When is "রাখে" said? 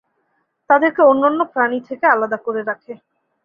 2.63-2.93